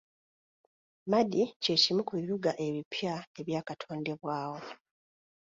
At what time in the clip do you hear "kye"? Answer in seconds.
1.63-1.75